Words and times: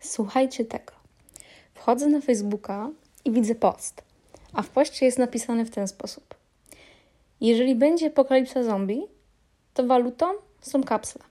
Słuchajcie 0.00 0.64
tego. 0.64 0.92
Wchodzę 1.74 2.06
na 2.06 2.20
Facebooka 2.20 2.90
i 3.24 3.30
widzę 3.30 3.54
post, 3.54 4.02
a 4.52 4.62
w 4.62 4.68
poście 4.68 5.06
jest 5.06 5.18
napisane 5.18 5.64
w 5.64 5.70
ten 5.70 5.88
sposób. 5.88 6.34
Jeżeli 7.40 7.74
będzie 7.74 8.06
apokalipsa 8.06 8.62
zombie, 8.62 9.02
to 9.74 9.86
walutą 9.86 10.26
są 10.60 10.84
kapsle. 10.84 11.22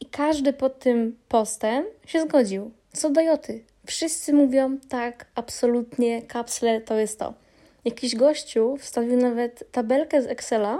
I 0.00 0.06
każdy 0.06 0.52
pod 0.52 0.78
tym 0.78 1.18
postem 1.28 1.84
się 2.06 2.22
zgodził. 2.22 2.70
Co 2.92 3.10
do 3.10 3.20
joty. 3.20 3.64
Wszyscy 3.86 4.32
mówią, 4.32 4.78
tak, 4.88 5.26
absolutnie, 5.34 6.22
kapsle 6.22 6.80
to 6.80 6.94
jest 6.94 7.18
to. 7.18 7.34
Jakiś 7.84 8.16
gościu 8.16 8.76
wstawił 8.76 9.16
nawet 9.16 9.72
tabelkę 9.72 10.22
z 10.22 10.26
Excela 10.26 10.78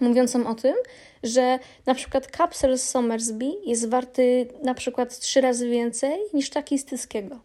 mówiącą 0.00 0.46
o 0.46 0.54
tym, 0.54 0.74
że 1.22 1.58
na 1.86 1.94
przykład 1.94 2.26
kapsel 2.26 2.78
z 2.78 2.88
Somersby 2.88 3.50
jest 3.66 3.88
warty 3.88 4.48
na 4.62 4.74
przykład 4.74 5.18
trzy 5.18 5.40
razy 5.40 5.68
więcej 5.68 6.20
niż 6.34 6.50
taki 6.50 6.78
z 6.78 6.84
Tyskiego. 6.84 7.38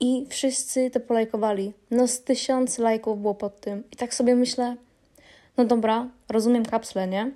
I 0.00 0.26
wszyscy 0.28 0.90
to 0.90 1.00
polajkowali. 1.00 1.72
No 1.90 2.08
z 2.08 2.22
tysiąc 2.22 2.78
lajków 2.78 3.20
było 3.20 3.34
pod 3.34 3.60
tym. 3.60 3.84
I 3.92 3.96
tak 3.96 4.14
sobie 4.14 4.34
myślę, 4.34 4.76
no 5.56 5.64
dobra, 5.64 6.08
rozumiem 6.28 6.64
kapsle, 6.64 7.08
nie? 7.08 7.30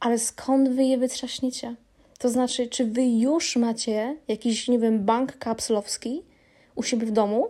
Ale 0.00 0.18
skąd 0.18 0.68
wy 0.68 0.84
je 0.84 0.98
wytrzaśniecie? 0.98 1.74
To 2.18 2.28
znaczy, 2.28 2.66
czy 2.66 2.84
wy 2.84 3.02
już 3.02 3.56
macie 3.56 4.16
jakiś, 4.28 4.68
nie 4.68 4.78
wiem, 4.78 5.04
bank 5.04 5.38
kapslowski 5.38 6.22
u 6.74 6.82
siebie 6.82 7.06
w 7.06 7.10
domu? 7.10 7.48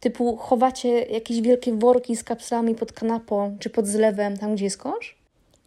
Typu 0.00 0.36
chowacie 0.36 0.88
jakieś 0.88 1.40
wielkie 1.40 1.72
worki 1.72 2.16
z 2.16 2.24
kapslami 2.24 2.74
pod 2.74 2.92
kanapą 2.92 3.56
czy 3.60 3.70
pod 3.70 3.86
zlewem, 3.86 4.36
tam 4.36 4.54
gdzie 4.54 4.64
jest 4.64 4.78
kosz? 4.78 5.21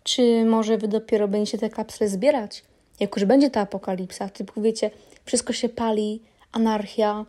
Czy 0.08 0.45
może 0.45 0.77
wy 0.77 0.88
dopiero 0.88 1.27
będziecie 1.27 1.58
te 1.58 1.70
kapsle 1.70 2.09
zbierać? 2.09 2.63
Jak 3.00 3.16
już 3.16 3.26
będzie 3.26 3.50
ta 3.50 3.62
apokalipsa, 3.62 4.30
typu 4.30 4.62
wiecie, 4.62 4.91
wszystko 5.26 5.54
się 5.54 5.70
pali, 5.70 6.22
anarchia, 6.52 7.26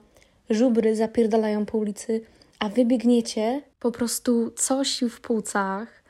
żubry 0.51 0.97
zapierdalają 0.97 1.67
po 1.67 1.79
ulicy, 1.79 2.21
a 2.59 2.69
wy 2.69 2.85
biegniecie 2.85 3.63
po 3.81 3.93
prostu 3.93 4.51
coś 4.51 5.05
w 5.11 5.21
płucach, 5.21 6.03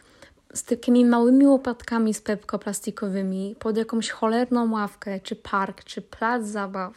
z 0.54 0.64
takimi 0.64 1.04
małymi 1.04 1.46
łopatkami 1.46 2.14
z 2.14 2.20
pepko 2.20 2.58
plastikowymi 2.58 3.56
pod 3.58 3.76
jakąś 3.76 4.10
cholerną 4.10 4.72
ławkę, 4.72 5.20
czy 5.20 5.36
park, 5.36 5.84
czy 5.84 6.02
plac 6.02 6.44
zabaw. 6.44 6.94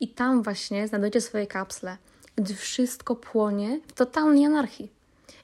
I 0.00 0.08
tam 0.08 0.42
właśnie 0.42 0.88
znajdziecie 0.88 1.20
swoje 1.20 1.46
kapsle, 1.46 1.96
gdy 2.36 2.54
wszystko 2.54 3.16
płonie 3.16 3.80
w 3.86 3.92
totalnej 3.92 4.44
anarchii. 4.44 4.92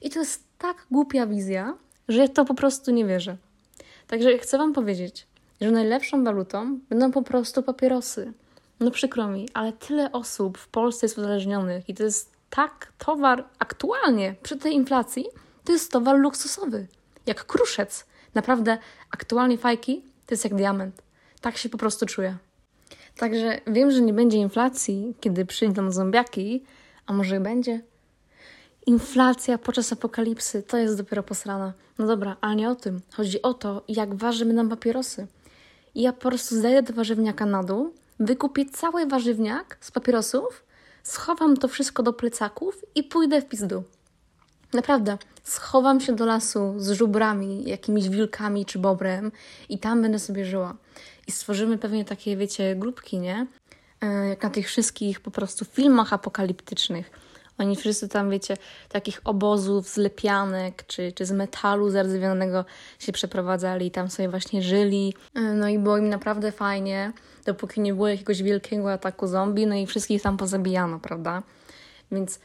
I 0.01 0.09
to 0.09 0.19
jest 0.19 0.43
tak 0.57 0.85
głupia 0.91 1.27
wizja, 1.27 1.77
że 2.07 2.29
to 2.29 2.45
po 2.45 2.53
prostu 2.53 2.91
nie 2.91 3.05
wierzę. 3.05 3.37
Także 4.07 4.37
chcę 4.37 4.57
Wam 4.57 4.73
powiedzieć, 4.73 5.27
że 5.61 5.71
najlepszą 5.71 6.23
walutą 6.23 6.79
będą 6.89 7.11
po 7.11 7.21
prostu 7.21 7.63
papierosy. 7.63 8.33
No 8.79 8.91
przykro 8.91 9.27
mi, 9.27 9.49
ale 9.53 9.73
tyle 9.73 10.11
osób 10.11 10.57
w 10.57 10.67
Polsce 10.67 11.05
jest 11.05 11.17
uzależnionych 11.17 11.89
i 11.89 11.93
to 11.93 12.03
jest 12.03 12.31
tak 12.49 12.91
towar 12.97 13.45
aktualnie 13.59 14.35
przy 14.43 14.57
tej 14.57 14.73
inflacji, 14.73 15.25
to 15.63 15.71
jest 15.71 15.91
towar 15.91 16.17
luksusowy 16.19 16.87
jak 17.25 17.45
kruszec. 17.45 18.05
Naprawdę, 18.33 18.77
aktualnie 19.11 19.57
fajki 19.57 20.01
to 20.25 20.33
jest 20.33 20.43
jak 20.43 20.55
diament. 20.55 21.01
Tak 21.41 21.57
się 21.57 21.69
po 21.69 21.77
prostu 21.77 22.05
czuję. 22.05 22.37
Także 23.17 23.61
wiem, 23.67 23.91
że 23.91 24.01
nie 24.01 24.13
będzie 24.13 24.37
inflacji, 24.37 25.15
kiedy 25.19 25.45
przyjdą 25.45 25.91
zombiaki, 25.91 26.63
a 27.05 27.13
może 27.13 27.39
będzie. 27.39 27.81
Inflacja 28.85 29.57
podczas 29.57 29.93
apokalipsy 29.93 30.63
to 30.63 30.77
jest 30.77 30.97
dopiero 30.97 31.23
posrana. 31.23 31.73
No 31.99 32.07
dobra, 32.07 32.37
ale 32.41 32.55
nie 32.55 32.69
o 32.69 32.75
tym. 32.75 33.01
Chodzi 33.13 33.41
o 33.41 33.53
to, 33.53 33.83
jak 33.87 34.15
ważymy 34.15 34.53
nam 34.53 34.69
papierosy. 34.69 35.27
I 35.95 36.01
ja 36.01 36.13
po 36.13 36.21
prostu 36.21 36.61
zajdę 36.61 36.83
do 36.83 36.93
warzywniaka 36.93 37.45
na 37.45 37.63
dół, 37.63 37.93
wykupię 38.19 38.65
cały 38.65 39.05
warzywniak 39.05 39.77
z 39.81 39.91
papierosów, 39.91 40.63
schowam 41.03 41.57
to 41.57 41.67
wszystko 41.67 42.03
do 42.03 42.13
plecaków 42.13 42.81
i 42.95 43.03
pójdę 43.03 43.41
w 43.41 43.45
pizdu. 43.45 43.83
Naprawdę, 44.73 45.17
schowam 45.43 46.01
się 46.01 46.15
do 46.15 46.25
lasu 46.25 46.73
z 46.77 46.91
żubrami, 46.91 47.69
jakimiś 47.69 48.09
wilkami 48.09 48.65
czy 48.65 48.79
bobrem 48.79 49.31
i 49.69 49.79
tam 49.79 50.01
będę 50.01 50.19
sobie 50.19 50.45
żyła. 50.45 50.75
I 51.27 51.31
stworzymy 51.31 51.77
pewnie 51.77 52.05
takie, 52.05 52.37
wiecie, 52.37 52.75
grupki, 52.75 53.19
nie? 53.19 53.47
E, 54.01 54.27
jak 54.27 54.43
na 54.43 54.49
tych 54.49 54.67
wszystkich 54.67 55.19
po 55.19 55.31
prostu 55.31 55.65
filmach 55.65 56.13
apokaliptycznych. 56.13 57.24
Oni 57.57 57.75
wszyscy 57.75 58.09
tam, 58.09 58.29
wiecie, 58.29 58.57
takich 58.89 59.21
obozów 59.23 59.89
z 59.89 59.97
lepianek 59.97 60.83
czy, 60.87 61.11
czy 61.11 61.25
z 61.25 61.31
metalu 61.31 61.89
zardzewionego 61.89 62.65
się 62.99 63.11
przeprowadzali 63.11 63.85
i 63.85 63.91
tam 63.91 64.09
sobie 64.09 64.29
właśnie 64.29 64.61
żyli. 64.61 65.13
E, 65.35 65.41
no 65.41 65.67
i 65.67 65.79
było 65.79 65.97
im 65.97 66.09
naprawdę 66.09 66.51
fajnie, 66.51 67.13
dopóki 67.45 67.81
nie 67.81 67.93
było 67.93 68.07
jakiegoś 68.07 68.43
wielkiego 68.43 68.91
ataku 68.93 69.27
zombie, 69.27 69.67
no 69.67 69.75
i 69.75 69.85
wszystkich 69.85 70.21
tam 70.21 70.37
pozabijano, 70.37 70.99
prawda? 70.99 71.43
Więc 72.11 72.35
y, 72.35 72.41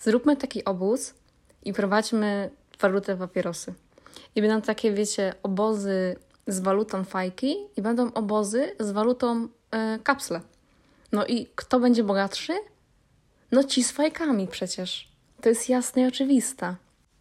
zróbmy 0.00 0.36
taki 0.36 0.64
obóz, 0.64 1.14
i 1.64 1.72
prowadźmy 1.72 2.50
walutę 2.80 3.16
papierosy. 3.16 3.74
I 4.34 4.42
będą 4.42 4.62
takie, 4.62 4.92
wiecie, 4.92 5.34
obozy 5.42 6.16
z 6.46 6.60
walutą 6.60 7.04
fajki 7.04 7.56
i 7.76 7.82
będą 7.82 8.12
obozy 8.12 8.76
z 8.80 8.90
walutą 8.90 9.48
e, 9.70 9.98
kapsle. 10.02 10.40
No 11.12 11.26
i 11.26 11.46
kto 11.54 11.80
będzie 11.80 12.04
bogatszy? 12.04 12.52
No 13.52 13.64
ci 13.64 13.84
z 13.84 13.92
fajkami 13.92 14.48
przecież. 14.48 15.08
To 15.40 15.48
jest 15.48 15.68
jasne 15.68 16.02
i 16.02 16.06
oczywiste. 16.06 16.76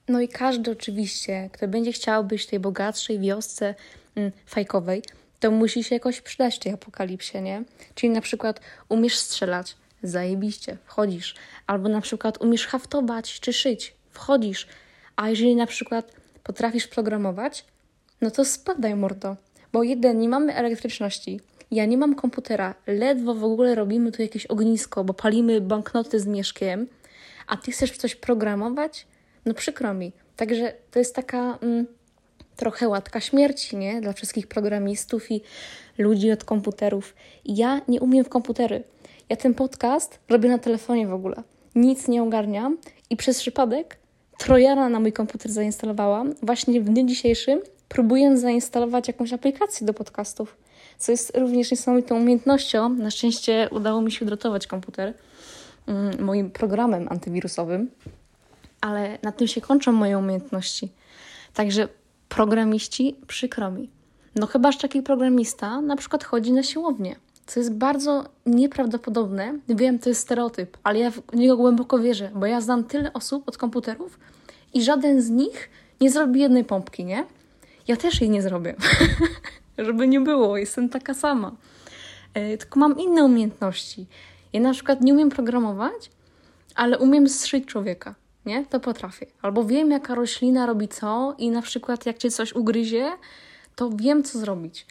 No 0.07 0.21
i 0.21 0.27
każdy 0.27 0.71
oczywiście, 0.71 1.49
kto 1.53 1.67
będzie 1.67 1.91
chciał 1.91 2.23
być 2.23 2.43
w 2.43 2.47
tej 2.47 2.59
bogatszej 2.59 3.19
wiosce 3.19 3.75
mm, 4.15 4.31
fajkowej, 4.45 5.03
to 5.39 5.51
musi 5.51 5.83
się 5.83 5.95
jakoś 5.95 6.21
przydać 6.21 6.55
w 6.55 6.59
tej 6.59 6.73
apokalipsie, 6.73 7.41
nie? 7.41 7.63
Czyli 7.95 8.13
na 8.13 8.21
przykład 8.21 8.59
umiesz 8.89 9.17
strzelać, 9.17 9.75
zajebiście, 10.03 10.77
wchodzisz. 10.85 11.35
Albo 11.67 11.89
na 11.89 12.01
przykład 12.01 12.41
umiesz 12.41 12.67
haftować 12.67 13.39
czy 13.39 13.53
szyć, 13.53 13.93
wchodzisz. 14.09 14.67
A 15.15 15.29
jeżeli 15.29 15.55
na 15.55 15.67
przykład 15.67 16.11
potrafisz 16.43 16.87
programować, 16.87 17.65
no 18.21 18.31
to 18.31 18.45
spadaj 18.45 18.95
mordo. 18.95 19.35
Bo 19.73 19.83
jeden, 19.83 20.19
nie 20.19 20.29
mamy 20.29 20.55
elektryczności, 20.55 21.39
ja 21.71 21.85
nie 21.85 21.97
mam 21.97 22.15
komputera, 22.15 22.75
ledwo 22.87 23.35
w 23.35 23.43
ogóle 23.43 23.75
robimy 23.75 24.11
tu 24.11 24.21
jakieś 24.21 24.45
ognisko, 24.45 25.03
bo 25.03 25.13
palimy 25.13 25.61
banknoty 25.61 26.19
z 26.19 26.27
mieszkiem, 26.27 26.87
a 27.47 27.57
ty 27.57 27.71
chcesz 27.71 27.97
coś 27.97 28.15
programować? 28.15 29.07
No 29.45 29.53
przykro 29.53 29.93
mi. 29.93 30.11
Także 30.35 30.73
to 30.91 30.99
jest 30.99 31.15
taka 31.15 31.57
mm, 31.61 31.85
trochę 32.55 32.87
łatka 32.87 33.19
śmierci, 33.19 33.77
nie? 33.77 34.01
Dla 34.01 34.13
wszystkich 34.13 34.47
programistów 34.47 35.31
i 35.31 35.41
ludzi 35.97 36.31
od 36.31 36.43
komputerów. 36.43 37.15
Ja 37.45 37.81
nie 37.87 37.99
umiem 37.99 38.25
w 38.25 38.29
komputery. 38.29 38.83
Ja 39.29 39.35
ten 39.35 39.53
podcast 39.53 40.19
robię 40.29 40.49
na 40.49 40.57
telefonie 40.57 41.07
w 41.07 41.13
ogóle. 41.13 41.43
Nic 41.75 42.07
nie 42.07 42.23
ogarniam 42.23 42.77
i 43.09 43.17
przez 43.17 43.39
przypadek 43.39 43.97
Trojana 44.37 44.89
na 44.89 44.99
mój 44.99 45.13
komputer 45.13 45.51
zainstalowałam. 45.51 46.35
Właśnie 46.41 46.81
w 46.81 46.83
dniu 46.83 47.05
dzisiejszym 47.05 47.59
próbuję 47.87 48.37
zainstalować 48.37 49.07
jakąś 49.07 49.33
aplikację 49.33 49.87
do 49.87 49.93
podcastów, 49.93 50.57
co 51.01 51.11
jest 51.11 51.37
również 51.37 51.71
niesamowitą 51.71 52.15
umiejętnością. 52.15 52.89
Na 52.89 53.11
szczęście 53.11 53.69
udało 53.71 54.01
mi 54.01 54.11
się 54.11 54.25
odratować 54.25 54.67
komputer 54.67 55.13
mm, 55.87 56.23
moim 56.23 56.51
programem 56.51 57.07
antywirusowym, 57.09 57.91
ale 58.81 59.17
na 59.23 59.31
tym 59.31 59.47
się 59.47 59.61
kończą 59.61 59.91
moje 59.91 60.17
umiejętności. 60.17 60.91
Także 61.53 61.87
programiści 62.29 63.15
przykro 63.27 63.71
mi. 63.71 63.89
No 64.35 64.47
chyba, 64.47 64.71
że 64.71 64.79
taki 64.79 65.01
programista 65.01 65.81
na 65.81 65.95
przykład 65.95 66.23
chodzi 66.23 66.51
na 66.51 66.63
siłownię, 66.63 67.15
co 67.45 67.59
jest 67.59 67.73
bardzo 67.73 68.25
nieprawdopodobne. 68.45 69.59
Wiem, 69.69 69.99
to 69.99 70.09
jest 70.09 70.21
stereotyp, 70.21 70.77
ale 70.83 70.99
ja 70.99 71.11
w 71.11 71.21
niego 71.33 71.57
głęboko 71.57 71.99
wierzę, 71.99 72.31
bo 72.35 72.45
ja 72.45 72.61
znam 72.61 72.83
tyle 72.83 73.13
osób 73.13 73.49
od 73.49 73.57
komputerów, 73.57 74.19
i 74.73 74.83
żaden 74.83 75.21
z 75.21 75.29
nich 75.29 75.69
nie 76.01 76.11
zrobi 76.11 76.39
jednej 76.39 76.63
pompki, 76.63 77.05
nie? 77.05 77.25
Ja 77.87 77.97
też 77.97 78.21
jej 78.21 78.29
nie 78.29 78.41
zrobię. 78.41 78.75
Żeby 79.77 80.07
nie 80.07 80.19
było, 80.19 80.57
jestem 80.57 80.89
taka 80.89 81.13
sama. 81.13 81.51
E, 82.33 82.57
tylko 82.57 82.79
mam 82.79 82.99
inne 82.99 83.23
umiejętności. 83.23 84.07
Ja 84.53 84.59
na 84.61 84.73
przykład 84.73 85.01
nie 85.01 85.13
umiem 85.13 85.29
programować, 85.29 86.11
ale 86.75 86.99
umiem 86.99 87.29
zszyć 87.29 87.65
człowieka, 87.65 88.15
nie? 88.45 88.65
To 88.65 88.79
potrafię. 88.79 89.25
Albo 89.41 89.65
wiem, 89.65 89.91
jaka 89.91 90.15
roślina 90.15 90.65
robi 90.65 90.87
co 90.87 91.35
i 91.37 91.49
na 91.49 91.61
przykład 91.61 92.05
jak 92.05 92.17
cię 92.17 92.31
coś 92.31 92.53
ugryzie, 92.53 93.11
to 93.75 93.89
wiem, 93.95 94.23
co 94.23 94.39
zrobić. 94.39 94.85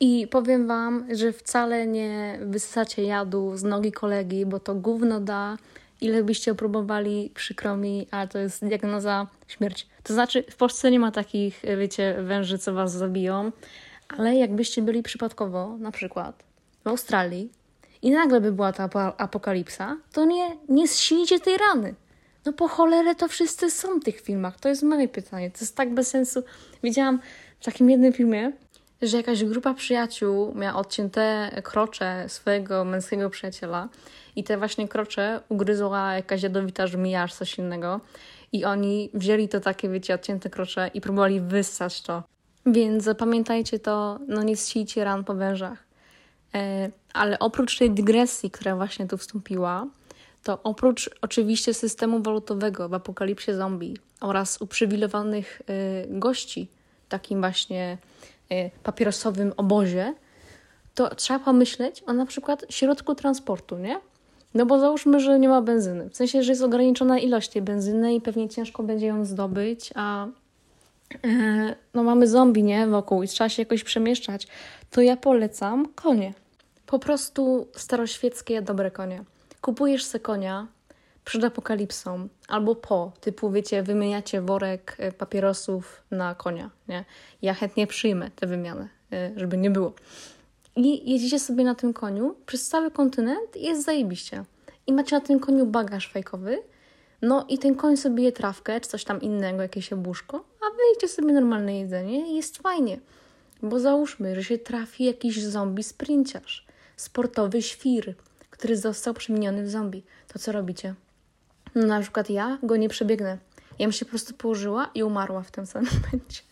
I 0.00 0.28
powiem 0.30 0.66
Wam, 0.66 1.06
że 1.12 1.32
wcale 1.32 1.86
nie 1.86 2.38
wysacie 2.42 3.02
jadu 3.02 3.56
z 3.56 3.62
nogi 3.62 3.92
kolegi, 3.92 4.46
bo 4.46 4.60
to 4.60 4.74
gówno 4.74 5.20
da 5.20 5.56
ile 6.00 6.24
byście 6.24 6.52
opróbowali, 6.52 7.30
przykro 7.34 7.76
mi, 7.76 8.06
ale 8.10 8.28
to 8.28 8.38
jest 8.38 8.66
diagnoza 8.66 9.26
śmierć. 9.46 9.86
To 10.02 10.14
znaczy, 10.14 10.44
w 10.50 10.56
Polsce 10.56 10.90
nie 10.90 11.00
ma 11.00 11.10
takich, 11.10 11.62
wiecie, 11.78 12.16
węży, 12.22 12.58
co 12.58 12.74
was 12.74 12.92
zabiją, 12.92 13.52
ale 14.08 14.36
jakbyście 14.36 14.82
byli 14.82 15.02
przypadkowo, 15.02 15.76
na 15.78 15.90
przykład 15.90 16.44
w 16.84 16.88
Australii 16.88 17.50
i 18.02 18.10
nagle 18.10 18.40
by 18.40 18.52
była 18.52 18.72
ta 18.72 18.88
apokalipsa, 19.16 19.96
to 20.12 20.24
nie, 20.24 20.56
nie 20.68 20.88
zsilicie 20.88 21.40
tej 21.40 21.56
rany. 21.58 21.94
No 22.46 22.52
po 22.52 22.68
cholerę 22.68 23.14
to 23.14 23.28
wszyscy 23.28 23.70
są 23.70 24.00
w 24.00 24.04
tych 24.04 24.20
filmach. 24.20 24.60
To 24.60 24.68
jest 24.68 24.82
moje 24.82 25.08
pytanie. 25.08 25.50
To 25.50 25.58
jest 25.60 25.76
tak 25.76 25.94
bez 25.94 26.08
sensu. 26.08 26.42
Widziałam 26.82 27.20
w 27.60 27.64
takim 27.64 27.90
jednym 27.90 28.12
filmie, 28.12 28.52
że 29.02 29.16
jakaś 29.16 29.44
grupa 29.44 29.74
przyjaciół 29.74 30.54
miała 30.54 30.78
odcięte 30.78 31.50
krocze 31.64 32.24
swojego 32.28 32.84
męskiego 32.84 33.30
przyjaciela 33.30 33.88
i 34.36 34.44
te 34.44 34.58
właśnie 34.58 34.88
krocze 34.88 35.40
ugryzła 35.48 36.14
jakaś 36.14 36.42
jadowita 36.42 36.86
żmija, 36.86 37.28
coś 37.28 37.58
innego. 37.58 38.00
I 38.52 38.64
oni 38.64 39.10
wzięli 39.14 39.48
to 39.48 39.60
takie, 39.60 39.88
wiecie, 39.88 40.14
odcięte 40.14 40.50
krocze 40.50 40.90
i 40.94 41.00
próbowali 41.00 41.40
wyssać 41.40 42.02
to. 42.02 42.22
Więc 42.66 43.04
zapamiętajcie 43.04 43.78
to, 43.78 44.18
no 44.28 44.42
nie 44.42 44.56
zsijcie 44.56 45.04
ran 45.04 45.24
po 45.24 45.34
wężach. 45.34 45.84
E, 46.54 46.90
ale 47.12 47.38
oprócz 47.38 47.78
tej 47.78 47.90
dygresji, 47.90 48.50
która 48.50 48.76
właśnie 48.76 49.06
tu 49.06 49.18
wstąpiła, 49.18 49.86
to 50.46 50.58
oprócz 50.62 51.10
oczywiście 51.22 51.74
systemu 51.74 52.22
walutowego 52.22 52.88
w 52.88 52.94
apokalipsie 52.94 53.54
zombie 53.54 53.96
oraz 54.20 54.62
uprzywilejowanych 54.62 55.62
y, 55.70 56.06
gości, 56.10 56.68
takim 57.08 57.40
właśnie 57.40 57.98
y, 58.52 58.70
papierosowym 58.82 59.52
obozie, 59.56 60.14
to 60.94 61.14
trzeba 61.14 61.38
pomyśleć 61.38 62.02
o 62.06 62.12
na 62.12 62.26
przykład 62.26 62.64
środku 62.70 63.14
transportu, 63.14 63.78
nie? 63.78 64.00
No 64.54 64.66
bo 64.66 64.80
załóżmy, 64.80 65.20
że 65.20 65.38
nie 65.38 65.48
ma 65.48 65.62
benzyny. 65.62 66.10
W 66.10 66.16
sensie, 66.16 66.42
że 66.42 66.52
jest 66.52 66.62
ograniczona 66.62 67.18
ilość 67.18 67.48
tej 67.48 67.62
benzyny 67.62 68.14
i 68.14 68.20
pewnie 68.20 68.48
ciężko 68.48 68.82
będzie 68.82 69.06
ją 69.06 69.24
zdobyć, 69.24 69.90
a 69.94 70.26
e, 70.26 70.30
no 71.94 72.02
mamy 72.02 72.28
zombie, 72.28 72.62
nie? 72.62 72.86
Wokół 72.86 73.22
i 73.22 73.28
trzeba 73.28 73.48
się 73.48 73.62
jakoś 73.62 73.84
przemieszczać. 73.84 74.46
To 74.90 75.00
ja 75.00 75.16
polecam 75.16 75.86
konie. 75.94 76.34
Po 76.86 76.98
prostu 76.98 77.68
staroświeckie, 77.76 78.62
dobre 78.62 78.90
konie. 78.90 79.24
Kupujesz 79.60 80.04
se 80.04 80.20
konia 80.20 80.66
przed 81.24 81.44
apokalipsą 81.44 82.28
albo 82.48 82.74
po, 82.74 83.12
typu 83.20 83.50
wiecie, 83.50 83.82
wymieniacie 83.82 84.40
worek 84.40 84.96
e, 84.98 85.12
papierosów 85.12 86.02
na 86.10 86.34
konia, 86.34 86.70
nie? 86.88 87.04
Ja 87.42 87.54
chętnie 87.54 87.86
przyjmę 87.86 88.30
tę 88.30 88.46
wymianę, 88.46 88.88
e, 89.12 89.32
żeby 89.36 89.56
nie 89.56 89.70
było. 89.70 89.92
I 90.76 91.12
jedziecie 91.12 91.38
sobie 91.38 91.64
na 91.64 91.74
tym 91.74 91.92
koniu 91.92 92.36
przez 92.46 92.68
cały 92.68 92.90
kontynent 92.90 93.56
i 93.56 93.62
jest 93.62 93.84
zajebiście. 93.84 94.44
I 94.86 94.92
macie 94.92 95.16
na 95.16 95.20
tym 95.20 95.40
koniu 95.40 95.66
bagaż 95.66 96.08
fajkowy, 96.12 96.58
no 97.22 97.46
i 97.48 97.58
ten 97.58 97.74
koń 97.74 97.96
sobie 97.96 98.24
je 98.24 98.32
trawkę, 98.32 98.80
czy 98.80 98.88
coś 98.88 99.04
tam 99.04 99.20
innego, 99.20 99.62
jakieś 99.62 99.90
jabłuszko, 99.90 100.36
a 100.36 100.76
wy 100.76 100.82
jecie 100.94 101.08
sobie 101.08 101.32
normalne 101.32 101.78
jedzenie 101.78 102.32
i 102.32 102.36
jest 102.36 102.58
fajnie. 102.58 102.98
Bo 103.62 103.80
załóżmy, 103.80 104.34
że 104.34 104.44
się 104.44 104.58
trafi 104.58 105.04
jakiś 105.04 105.42
zombie 105.42 105.82
sprinciarz, 105.82 106.66
sportowy 106.96 107.62
świr, 107.62 108.14
który 108.50 108.76
został 108.76 109.14
przemieniony 109.14 109.62
w 109.62 109.70
zombie. 109.70 110.02
To 110.28 110.38
co 110.38 110.52
robicie? 110.52 110.94
No, 111.74 111.86
na 111.86 112.00
przykład 112.00 112.30
ja 112.30 112.58
go 112.62 112.76
nie 112.76 112.88
przebiegnę. 112.88 113.38
Ja 113.78 113.86
bym 113.86 113.92
się 113.92 114.04
po 114.04 114.10
prostu 114.10 114.34
położyła 114.34 114.90
i 114.94 115.02
umarła 115.02 115.42
w 115.42 115.50
tym 115.50 115.66
samym 115.66 115.90
momencie. 116.04 116.42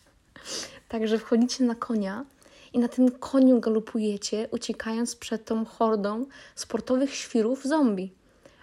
Także 0.88 1.19
wchodzicie 1.19 1.64
na 1.64 1.75
konia 1.75 2.25
i 2.72 2.78
na 2.78 2.88
tym 2.88 3.10
koniu 3.10 3.60
galopujecie, 3.60 4.49
uciekając 4.50 5.17
przed 5.17 5.44
tą 5.44 5.64
hordą 5.64 6.26
sportowych 6.55 7.14
świrów 7.14 7.64
zombie. 7.64 8.12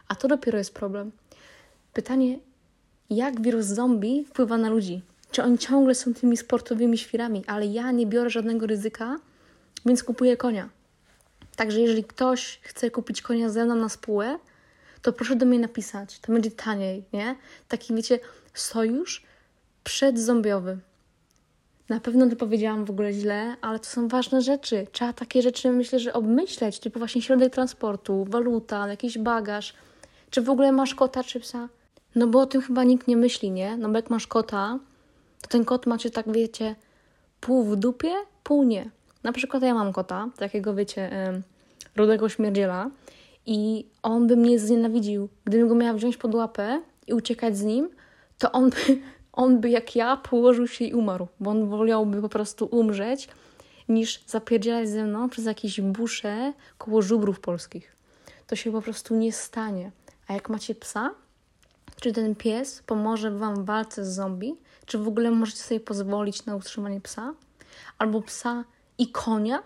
A 0.07 0.15
to 0.15 0.27
dopiero 0.27 0.57
jest 0.57 0.73
problem. 0.73 1.11
Pytanie, 1.93 2.39
jak 3.09 3.41
wirus 3.41 3.65
zombie 3.65 4.25
wpływa 4.25 4.57
na 4.57 4.69
ludzi? 4.69 5.01
Czy 5.31 5.43
oni 5.43 5.57
ciągle 5.57 5.95
są 5.95 6.13
tymi 6.13 6.37
sportowymi 6.37 6.97
świrami, 6.97 7.43
ale 7.47 7.65
ja 7.65 7.91
nie 7.91 8.07
biorę 8.07 8.29
żadnego 8.29 8.67
ryzyka, 8.67 9.19
więc 9.85 10.03
kupuję 10.03 10.37
konia. 10.37 10.69
Także 11.55 11.79
jeżeli 11.79 12.03
ktoś 12.03 12.59
chce 12.63 12.91
kupić 12.91 13.21
konia 13.21 13.49
ze 13.49 13.65
mną 13.65 13.75
na 13.75 13.89
spółę, 13.89 14.39
to 15.01 15.13
proszę 15.13 15.35
do 15.35 15.45
mnie 15.45 15.59
napisać. 15.59 16.19
To 16.19 16.33
będzie 16.33 16.51
taniej, 16.51 17.03
nie? 17.13 17.35
Taki, 17.67 17.95
wiecie, 17.95 18.19
sojusz 18.53 19.23
przedzombiowy. 19.83 20.77
Na 21.89 21.99
pewno 21.99 22.29
to 22.29 22.35
powiedziałam 22.35 22.85
w 22.85 22.89
ogóle 22.89 23.13
źle, 23.13 23.55
ale 23.61 23.79
to 23.79 23.85
są 23.85 24.07
ważne 24.07 24.41
rzeczy. 24.41 24.87
Trzeba 24.91 25.13
takie 25.13 25.41
rzeczy, 25.41 25.71
myślę, 25.71 25.99
że 25.99 26.13
obmyśleć, 26.13 26.79
typu 26.79 26.99
właśnie 26.99 27.21
środek 27.21 27.53
transportu, 27.53 28.25
waluta, 28.29 28.87
jakiś 28.87 29.17
bagaż. 29.17 29.73
Czy 30.29 30.41
w 30.41 30.49
ogóle 30.49 30.71
masz 30.71 30.95
kota 30.95 31.23
czy 31.23 31.39
psa? 31.39 31.69
No 32.15 32.27
bo 32.27 32.39
o 32.39 32.45
tym 32.45 32.61
chyba 32.61 32.83
nikt 32.83 33.07
nie 33.07 33.17
myśli, 33.17 33.51
nie? 33.51 33.77
No 33.77 33.89
bo 33.89 33.95
jak 33.95 34.09
masz 34.09 34.27
kota, 34.27 34.79
to 35.41 35.47
ten 35.47 35.65
kot 35.65 35.85
macie 35.85 36.11
tak, 36.11 36.31
wiecie, 36.31 36.75
pół 37.41 37.63
w 37.63 37.75
dupie, 37.75 38.13
pół 38.43 38.63
nie. 38.63 38.89
Na 39.23 39.31
przykład 39.31 39.63
ja 39.63 39.73
mam 39.73 39.93
kota, 39.93 40.29
takiego, 40.37 40.75
wiecie, 40.75 41.09
rudego 41.95 42.29
śmierdziela 42.29 42.89
i 43.45 43.85
on 44.03 44.27
by 44.27 44.37
mnie 44.37 44.59
znienawidził. 44.59 45.29
Gdybym 45.45 45.67
go 45.67 45.75
miała 45.75 45.93
wziąć 45.93 46.17
pod 46.17 46.35
łapę 46.35 46.81
i 47.07 47.13
uciekać 47.13 47.57
z 47.57 47.63
nim, 47.63 47.89
to 48.37 48.51
on 48.51 48.69
by, 48.69 48.77
on 49.33 49.59
by 49.59 49.69
jak 49.69 49.95
ja 49.95 50.17
położył 50.17 50.67
się 50.67 50.85
i 50.85 50.93
umarł, 50.93 51.27
bo 51.39 51.51
on 51.51 51.69
wolałby 51.69 52.21
po 52.21 52.29
prostu 52.29 52.65
umrzeć, 52.65 53.29
niż 53.89 54.23
zapierdzielać 54.27 54.89
ze 54.89 55.03
mną 55.03 55.29
przez 55.29 55.45
jakieś 55.45 55.81
busze 55.81 56.53
koło 56.77 57.01
żubrów 57.01 57.39
polskich. 57.39 57.95
To 58.47 58.55
się 58.55 58.71
po 58.71 58.81
prostu 58.81 59.15
nie 59.15 59.31
stanie. 59.31 59.91
A 60.27 60.33
jak 60.33 60.49
macie 60.49 60.75
psa, 60.75 61.11
czy 62.01 62.13
ten 62.13 62.35
pies 62.35 62.83
pomoże 62.85 63.31
Wam 63.31 63.55
w 63.55 63.65
walce 63.65 64.05
z 64.05 64.15
zombie, 64.15 64.55
czy 64.85 64.97
w 64.97 65.07
ogóle 65.07 65.31
możecie 65.31 65.59
sobie 65.59 65.79
pozwolić 65.79 66.45
na 66.45 66.55
utrzymanie 66.55 67.01
psa, 67.01 67.33
albo 67.97 68.21
psa 68.21 68.63
i 68.97 69.07
konia, 69.07 69.63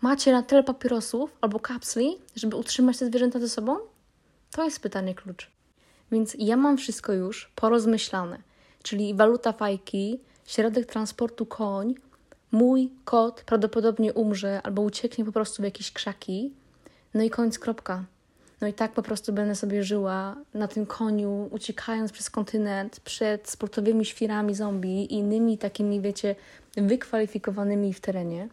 Macie 0.00 0.32
na 0.32 0.42
tyle 0.42 0.62
papierosów 0.62 1.36
albo 1.40 1.60
kapsli, 1.60 2.18
żeby 2.36 2.56
utrzymać 2.56 2.98
te 2.98 3.06
zwierzęta 3.06 3.40
ze 3.40 3.48
sobą? 3.48 3.76
To 4.50 4.64
jest 4.64 4.80
pytanie 4.80 5.14
klucz. 5.14 5.50
Więc 6.12 6.36
ja 6.38 6.56
mam 6.56 6.76
wszystko 6.76 7.12
już 7.12 7.52
porozmyślane, 7.54 8.38
czyli 8.82 9.14
waluta 9.14 9.52
fajki, 9.52 10.20
środek 10.44 10.86
transportu 10.86 11.46
koń, 11.46 11.94
mój 12.52 12.90
kot 13.04 13.42
prawdopodobnie 13.46 14.12
umrze 14.12 14.60
albo 14.62 14.82
ucieknie 14.82 15.24
po 15.24 15.32
prostu 15.32 15.62
w 15.62 15.64
jakieś 15.64 15.92
krzaki, 15.92 16.52
no 17.14 17.22
i 17.22 17.30
koniec, 17.30 17.58
kropka. 17.58 18.04
No 18.60 18.66
i 18.66 18.72
tak 18.72 18.92
po 18.92 19.02
prostu 19.02 19.32
będę 19.32 19.54
sobie 19.54 19.82
żyła 19.82 20.36
na 20.54 20.68
tym 20.68 20.86
koniu, 20.86 21.48
uciekając 21.50 22.12
przez 22.12 22.30
kontynent 22.30 23.00
przed 23.00 23.48
sportowymi 23.48 24.04
świrami 24.04 24.54
zombie 24.54 25.04
i 25.04 25.14
innymi 25.14 25.58
takimi, 25.58 26.00
wiecie, 26.00 26.34
wykwalifikowanymi 26.76 27.92
w 27.92 28.00
terenie 28.00 28.48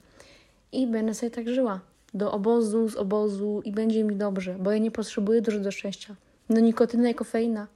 i 0.72 0.88
będę 0.88 1.14
sobie 1.14 1.32
tak 1.32 1.50
żyła. 1.50 1.80
Do 2.14 2.32
obozu, 2.32 2.90
z 2.90 2.96
obozu 2.96 3.62
i 3.66 3.72
będzie 3.72 4.04
mi 4.04 4.16
dobrze, 4.16 4.56
bo 4.60 4.72
ja 4.72 4.78
nie 4.78 4.92
potrzebuję 4.92 5.42
dużo 5.42 5.60
do 5.60 5.72
szczęścia. 5.72 6.16
No 6.50 6.60
nikotyna 6.60 7.10
i 7.10 7.16
kofeina, 7.16 7.68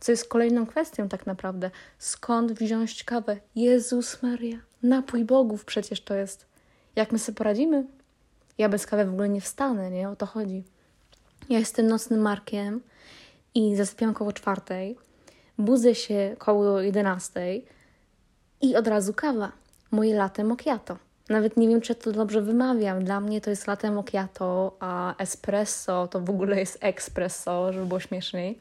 co 0.00 0.12
jest 0.12 0.28
kolejną 0.28 0.66
kwestią 0.66 1.08
tak 1.08 1.26
naprawdę. 1.26 1.70
Skąd 1.98 2.52
wziąć 2.52 3.04
kawę? 3.04 3.36
Jezus 3.56 4.22
Maria, 4.22 4.58
napój 4.82 5.24
bogów 5.24 5.64
przecież 5.64 6.00
to 6.00 6.14
jest. 6.14 6.46
Jak 6.96 7.12
my 7.12 7.18
sobie 7.18 7.36
poradzimy? 7.36 7.84
Ja 8.58 8.68
bez 8.68 8.86
kawy 8.86 9.04
w 9.04 9.08
ogóle 9.08 9.28
nie 9.28 9.40
wstanę, 9.40 9.90
nie? 9.90 10.08
O 10.08 10.16
to 10.16 10.26
chodzi. 10.26 10.64
Ja 11.48 11.58
jestem 11.58 11.86
nocnym 11.86 12.20
markiem 12.20 12.80
i 13.54 13.76
zasypiam 13.76 14.14
koło 14.14 14.32
czwartej, 14.32 14.96
budzę 15.58 15.94
się 15.94 16.36
koło 16.38 16.80
jedenastej 16.80 17.64
i 18.60 18.76
od 18.76 18.86
razu 18.86 19.14
kawa. 19.14 19.52
Moje 19.90 20.14
latte 20.14 20.44
macchiato. 20.44 20.96
Nawet 21.28 21.56
nie 21.56 21.68
wiem, 21.68 21.80
czy 21.80 21.94
to 21.94 22.12
dobrze 22.12 22.42
wymawiam. 22.42 23.04
Dla 23.04 23.20
mnie 23.20 23.40
to 23.40 23.50
jest 23.50 23.66
latte 23.66 23.90
macchiato, 23.90 24.76
a 24.80 25.16
espresso 25.18 26.08
to 26.08 26.20
w 26.20 26.30
ogóle 26.30 26.58
jest 26.60 26.78
espresso, 26.80 27.72
żeby 27.72 27.86
było 27.86 28.00
śmieszniej. 28.00 28.58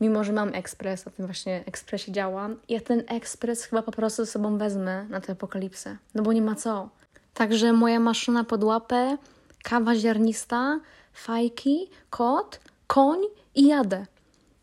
Mimo, 0.00 0.24
że 0.24 0.32
mam 0.32 0.54
ekspres, 0.54 1.06
na 1.06 1.12
tym 1.12 1.26
właśnie 1.26 1.64
ekspresie 1.66 2.12
działam. 2.12 2.56
Ja 2.68 2.80
ten 2.80 3.02
ekspres 3.08 3.64
chyba 3.64 3.82
po 3.82 3.92
prostu 3.92 4.24
ze 4.24 4.30
sobą 4.30 4.58
wezmę 4.58 5.04
na 5.04 5.20
tę 5.20 5.32
apokalipsę, 5.32 5.96
no 6.14 6.22
bo 6.22 6.32
nie 6.32 6.42
ma 6.42 6.54
co. 6.54 6.88
Także 7.34 7.72
moja 7.72 8.00
maszyna 8.00 8.44
pod 8.44 8.64
łapę, 8.64 9.18
kawa 9.62 9.94
ziarnista, 9.94 10.80
fajki, 11.14 11.90
kot, 12.10 12.60
koń 12.86 13.18
i 13.54 13.66
jadę. 13.66 14.06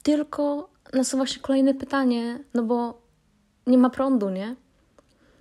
Tylko 0.04 0.70
nasuwa 0.94 1.28
się 1.28 1.40
kolejne 1.40 1.74
pytanie, 1.74 2.40
no 2.54 2.64
bo 2.64 3.02
nie 3.68 3.78
ma 3.78 3.90
prądu, 3.90 4.30
nie? 4.30 4.56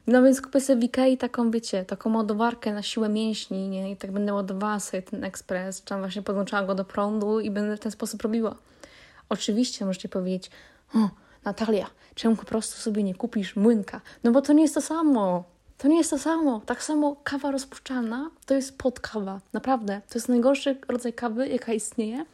No 0.06 0.22
więc 0.22 0.40
kupię 0.40 0.60
sobie 0.60 0.80
w 0.80 0.84
Ikei 0.84 1.18
taką, 1.18 1.50
wiecie, 1.50 1.84
taką 1.84 2.16
ładowarkę 2.16 2.74
na 2.74 2.82
siłę 2.82 3.08
mięśni, 3.08 3.68
nie? 3.68 3.90
I 3.90 3.96
tak 3.96 4.12
będę 4.12 4.34
ładowała 4.34 4.80
sobie 4.80 5.02
ten 5.02 5.24
ekspres, 5.24 5.84
czy 5.84 5.96
właśnie 5.96 6.22
podłączała 6.22 6.66
go 6.66 6.74
do 6.74 6.84
prądu 6.84 7.40
i 7.40 7.50
będę 7.50 7.76
w 7.76 7.80
ten 7.80 7.92
sposób 7.92 8.22
robiła. 8.22 8.56
Oczywiście 9.28 9.84
możecie 9.84 10.08
powiedzieć, 10.08 10.50
Natalia, 11.44 11.86
czemu 12.14 12.36
po 12.36 12.44
prostu 12.44 12.80
sobie 12.80 13.02
nie 13.02 13.14
kupisz 13.14 13.56
młynka? 13.56 14.00
No 14.24 14.30
bo 14.32 14.42
to 14.42 14.52
nie 14.52 14.62
jest 14.62 14.74
to 14.74 14.80
samo. 14.80 15.44
To 15.82 15.88
nie 15.88 15.98
jest 15.98 16.10
to 16.10 16.18
samo. 16.18 16.60
Tak 16.66 16.82
samo 16.82 17.16
kawa 17.24 17.50
rozpuszczalna 17.50 18.30
to 18.46 18.54
jest 18.54 18.78
podkawa. 18.78 19.40
Naprawdę. 19.52 20.00
To 20.08 20.18
jest 20.18 20.28
najgorszy 20.28 20.78
rodzaj 20.88 21.12
kawy, 21.12 21.48
jaka 21.48 21.72
istnieje. 21.72 22.24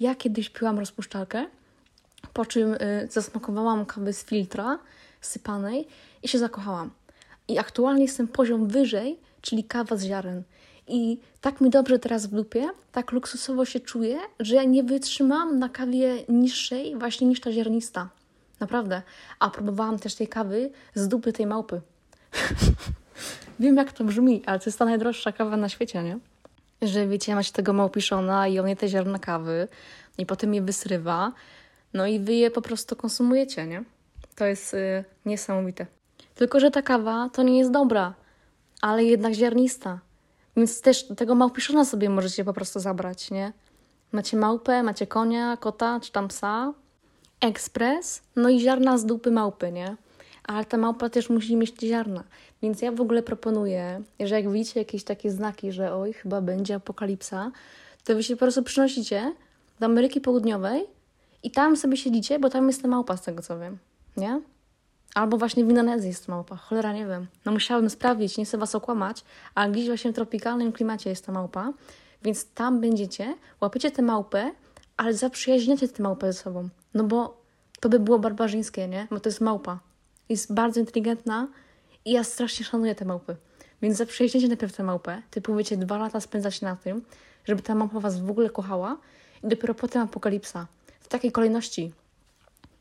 Ja 0.00 0.14
kiedyś 0.14 0.50
piłam 0.50 0.78
rozpuszczalkę, 0.78 1.46
po 2.32 2.46
czym 2.46 2.74
y, 2.74 3.08
zasmakowałam 3.10 3.86
kawy 3.86 4.12
z 4.12 4.24
filtra 4.24 4.78
sypanej 5.20 5.88
i 6.22 6.28
się 6.28 6.38
zakochałam. 6.38 6.90
I 7.48 7.58
aktualnie 7.58 8.02
jestem 8.02 8.28
poziom 8.28 8.68
wyżej, 8.68 9.20
czyli 9.40 9.64
kawa 9.64 9.96
z 9.96 10.04
ziaren. 10.04 10.42
I 10.88 11.18
tak 11.40 11.60
mi 11.60 11.70
dobrze 11.70 11.98
teraz 11.98 12.26
w 12.26 12.34
dupie, 12.34 12.68
tak 12.92 13.12
luksusowo 13.12 13.64
się 13.64 13.80
czuję, 13.80 14.18
że 14.40 14.54
ja 14.54 14.64
nie 14.64 14.82
wytrzymam 14.82 15.58
na 15.58 15.68
kawie 15.68 16.24
niższej 16.28 16.96
właśnie 16.96 17.26
niż 17.26 17.40
ta 17.40 17.52
ziarnista. 17.52 18.08
Naprawdę. 18.60 19.02
A 19.38 19.50
próbowałam 19.50 19.98
też 19.98 20.14
tej 20.14 20.28
kawy 20.28 20.70
z 20.94 21.08
dupy 21.08 21.32
tej 21.32 21.46
małpy. 21.46 21.80
Wiem, 23.60 23.76
jak 23.76 23.92
to 23.92 24.04
brzmi, 24.04 24.42
ale 24.46 24.58
to 24.58 24.64
jest 24.66 24.78
ta 24.78 24.84
najdroższa 24.84 25.32
kawa 25.32 25.56
na 25.56 25.68
świecie, 25.68 26.02
nie? 26.02 26.18
Że 26.82 27.06
wiecie, 27.06 27.34
macie 27.34 27.52
tego 27.52 27.72
małpiszona 27.72 28.48
i 28.48 28.58
on 28.58 28.68
je 28.68 28.76
te 28.76 28.88
ziarna 28.88 29.18
kawy 29.18 29.68
i 30.18 30.26
potem 30.26 30.54
je 30.54 30.62
wysrywa, 30.62 31.32
no 31.94 32.06
i 32.06 32.20
wy 32.20 32.34
je 32.34 32.50
po 32.50 32.62
prostu 32.62 32.96
konsumujecie, 32.96 33.66
nie? 33.66 33.84
To 34.34 34.46
jest 34.46 34.74
y, 34.74 35.04
niesamowite. 35.24 35.86
Tylko, 36.34 36.60
że 36.60 36.70
ta 36.70 36.82
kawa 36.82 37.30
to 37.32 37.42
nie 37.42 37.58
jest 37.58 37.70
dobra, 37.70 38.14
ale 38.80 39.04
jednak 39.04 39.34
ziarnista. 39.34 39.98
Więc 40.56 40.80
też 40.80 41.06
tego 41.16 41.34
małpiszona 41.34 41.84
sobie 41.84 42.10
możecie 42.10 42.44
po 42.44 42.52
prostu 42.52 42.80
zabrać, 42.80 43.30
nie? 43.30 43.52
Macie 44.12 44.36
małpę, 44.36 44.82
macie 44.82 45.06
konia, 45.06 45.56
kota 45.56 46.00
czy 46.00 46.12
tam 46.12 46.28
psa, 46.28 46.72
ekspres, 47.40 48.22
no 48.36 48.48
i 48.48 48.60
ziarna 48.60 48.98
z 48.98 49.06
dupy 49.06 49.30
małpy, 49.30 49.72
nie? 49.72 49.96
Ale 50.46 50.64
ta 50.64 50.76
małpa 50.76 51.10
też 51.10 51.30
musi 51.30 51.56
mieć 51.56 51.80
ziarna. 51.80 52.24
Więc 52.62 52.82
ja 52.82 52.92
w 52.92 53.00
ogóle 53.00 53.22
proponuję, 53.22 54.02
że 54.20 54.34
jak 54.34 54.52
widzicie 54.52 54.80
jakieś 54.80 55.04
takie 55.04 55.30
znaki, 55.30 55.72
że 55.72 55.94
oj, 55.94 56.12
chyba 56.12 56.40
będzie 56.40 56.74
apokalipsa, 56.74 57.52
to 58.04 58.14
wy 58.14 58.22
się 58.22 58.36
po 58.36 58.40
prostu 58.40 58.62
przynosicie 58.62 59.32
do 59.80 59.86
Ameryki 59.86 60.20
Południowej 60.20 60.84
i 61.42 61.50
tam 61.50 61.76
sobie 61.76 61.96
siedzicie, 61.96 62.38
bo 62.38 62.50
tam 62.50 62.66
jest 62.66 62.82
ta 62.82 62.88
małpa, 62.88 63.16
z 63.16 63.22
tego 63.22 63.42
co 63.42 63.58
wiem, 63.58 63.78
nie? 64.16 64.40
Albo 65.14 65.36
właśnie 65.36 65.64
w 65.64 65.68
Indonezji 65.68 66.08
jest 66.08 66.28
małpa, 66.28 66.56
cholera 66.56 66.92
nie 66.92 67.06
wiem. 67.06 67.26
No 67.44 67.52
musiałabym 67.52 67.90
sprawdzić, 67.90 68.38
nie 68.38 68.44
chcę 68.44 68.58
was 68.58 68.74
okłamać, 68.74 69.24
ale 69.54 69.72
gdzieś 69.72 69.86
właśnie 69.86 70.12
w 70.12 70.14
tropikalnym 70.14 70.72
klimacie 70.72 71.10
jest 71.10 71.26
ta 71.26 71.32
małpa, 71.32 71.72
więc 72.22 72.46
tam 72.54 72.80
będziecie, 72.80 73.34
łapiecie 73.60 73.90
tę 73.90 74.02
małpę, 74.02 74.50
ale 74.96 75.14
zaprzyjaźniacie 75.14 75.88
tę 75.88 76.02
małpę 76.02 76.32
ze 76.32 76.38
sobą. 76.38 76.68
No 76.94 77.04
bo 77.04 77.42
to 77.80 77.88
by 77.88 77.98
było 78.00 78.18
barbarzyńskie, 78.18 78.88
nie? 78.88 79.06
Bo 79.10 79.20
to 79.20 79.28
jest 79.28 79.40
małpa. 79.40 79.78
Jest 80.28 80.54
bardzo 80.54 80.80
inteligentna 80.80 81.48
i 82.04 82.12
ja 82.12 82.24
strasznie 82.24 82.66
szanuję 82.66 82.94
te 82.94 83.04
małpy. 83.04 83.36
Więc 83.82 83.96
zaprzyjaźniacie 83.96 84.48
najpierw 84.48 84.76
tę 84.76 84.82
małpę, 84.82 85.22
typu 85.30 85.56
wiecie, 85.56 85.76
dwa 85.76 85.98
lata 85.98 86.20
spędzać 86.20 86.60
na 86.60 86.76
tym, 86.76 87.04
żeby 87.44 87.62
ta 87.62 87.74
małpa 87.74 88.00
was 88.00 88.20
w 88.20 88.30
ogóle 88.30 88.50
kochała 88.50 88.98
i 89.44 89.48
dopiero 89.48 89.74
potem 89.74 90.02
apokalipsa. 90.02 90.66
W 91.00 91.08
takiej 91.08 91.32
kolejności. 91.32 91.92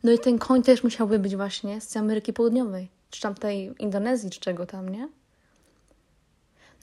No 0.04 0.12
i 0.12 0.20
ten 0.20 0.40
koń 0.40 0.64
też 0.64 0.84
musiałby 0.84 1.20
być 1.20 1.36
właśnie 1.36 1.82
z 1.82 1.98
Ameryki 1.98 2.34
Południowej, 2.34 2.90
czy 3.10 3.22
tam 3.22 3.36
tej 3.36 3.74
Indonezji, 3.80 4.30
czy 4.30 4.40
czego 4.40 4.66
tam, 4.66 4.90
nie? 4.90 5.10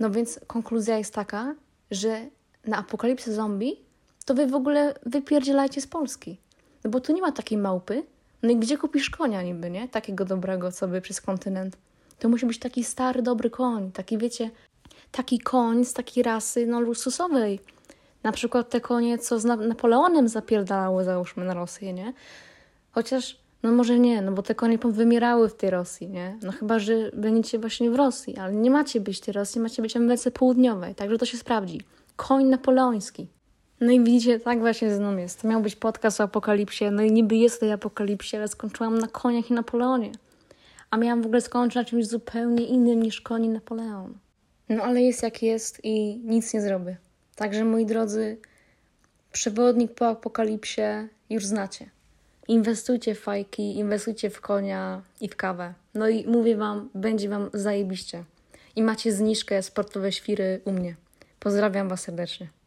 No 0.00 0.10
więc 0.10 0.40
konkluzja 0.46 0.98
jest 0.98 1.14
taka, 1.14 1.54
że 1.90 2.26
na 2.64 2.76
apokalipsę 2.76 3.34
zombie 3.34 3.80
to 4.24 4.34
wy 4.34 4.46
w 4.46 4.54
ogóle 4.54 4.94
wypierdzielajcie 5.06 5.80
z 5.80 5.86
Polski. 5.86 6.38
No 6.84 6.90
bo 6.90 7.00
tu 7.00 7.12
nie 7.12 7.20
ma 7.20 7.32
takiej 7.32 7.58
małpy. 7.58 8.02
No 8.42 8.50
i 8.50 8.56
gdzie 8.56 8.78
kupisz 8.78 9.10
konia 9.10 9.42
niby, 9.42 9.70
nie? 9.70 9.88
Takiego 9.88 10.24
dobrego, 10.24 10.72
co 10.72 10.88
by 10.88 11.00
przez 11.00 11.20
kontynent. 11.20 11.76
To 12.18 12.28
musi 12.28 12.46
być 12.46 12.58
taki 12.58 12.84
stary, 12.84 13.22
dobry 13.22 13.50
koń. 13.50 13.92
Taki, 13.92 14.18
wiecie, 14.18 14.50
taki 15.10 15.38
koń 15.38 15.84
z 15.84 15.92
takiej 15.92 16.22
rasy, 16.22 16.66
no, 16.66 16.80
luksusowej. 16.80 17.60
Na 18.22 18.32
przykład 18.32 18.70
te 18.70 18.80
konie, 18.80 19.18
co 19.18 19.40
z 19.40 19.44
Napoleonem 19.44 20.28
zapierdalały, 20.28 21.04
załóżmy, 21.04 21.44
na 21.44 21.54
Rosję, 21.54 21.92
nie? 21.92 22.12
Chociaż, 22.92 23.38
no 23.62 23.72
może 23.72 23.98
nie, 23.98 24.22
no 24.22 24.32
bo 24.32 24.42
te 24.42 24.54
konie 24.54 24.78
wymierały 24.78 25.48
w 25.48 25.54
tej 25.54 25.70
Rosji, 25.70 26.08
nie? 26.08 26.38
No 26.42 26.52
chyba, 26.52 26.78
że 26.78 27.10
będziecie 27.14 27.58
właśnie 27.58 27.90
w 27.90 27.94
Rosji, 27.94 28.36
ale 28.36 28.52
nie 28.52 28.70
macie 28.70 29.00
być 29.00 29.20
tej 29.20 29.32
Rosji, 29.32 29.60
macie 29.60 29.82
być 29.82 29.92
w 29.92 29.96
Ameryce 29.96 30.30
Południowej, 30.30 30.94
także 30.94 31.18
to 31.18 31.26
się 31.26 31.36
sprawdzi. 31.36 31.80
Koń 32.16 32.44
napoleoński. 32.44 33.26
No 33.82 33.92
i 33.92 34.04
widzicie, 34.04 34.40
tak 34.40 34.60
właśnie 34.60 34.90
ze 34.90 35.00
mną 35.00 35.16
jest. 35.16 35.42
To 35.42 35.48
miał 35.48 35.62
być 35.62 35.76
podcast 35.76 36.20
o 36.20 36.24
apokalipsie, 36.24 36.84
no 36.90 37.02
i 37.02 37.12
niby 37.12 37.36
jest 37.36 37.60
tej 37.60 37.72
apokalipsie, 37.72 38.36
ale 38.36 38.48
skończyłam 38.48 38.98
na 38.98 39.08
koniach 39.08 39.50
i 39.50 39.54
Napoleonie. 39.54 40.12
A 40.90 40.96
miałam 40.96 41.22
w 41.22 41.26
ogóle 41.26 41.40
skończyć 41.40 41.74
na 41.74 41.84
czymś 41.84 42.06
zupełnie 42.06 42.66
innym 42.66 43.02
niż 43.02 43.20
koni 43.20 43.48
Napoleon. 43.48 44.14
No 44.68 44.82
ale 44.82 45.02
jest 45.02 45.22
jak 45.22 45.42
jest 45.42 45.80
i 45.84 46.20
nic 46.24 46.54
nie 46.54 46.62
zrobię. 46.62 46.96
Także 47.36 47.64
moi 47.64 47.86
drodzy, 47.86 48.36
przewodnik 49.32 49.94
po 49.94 50.08
apokalipsie 50.08 51.08
już 51.30 51.46
znacie. 51.46 51.90
Inwestujcie 52.48 53.14
w 53.14 53.20
fajki, 53.20 53.76
inwestujcie 53.76 54.30
w 54.30 54.40
konia 54.40 55.02
i 55.20 55.28
w 55.28 55.36
kawę. 55.36 55.74
No 55.94 56.08
i 56.08 56.26
mówię 56.26 56.56
Wam, 56.56 56.88
będzie 56.94 57.28
Wam 57.28 57.50
zajebiście. 57.54 58.24
I 58.76 58.82
macie 58.82 59.12
zniżkę 59.12 59.62
sportowe 59.62 60.12
świry 60.12 60.60
u 60.64 60.72
mnie. 60.72 60.96
Pozdrawiam 61.40 61.88
Was 61.88 62.00
serdecznie. 62.00 62.61